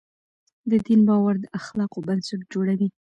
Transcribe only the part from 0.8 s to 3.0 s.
دین باور د اخلاقو بنسټ جوړوي.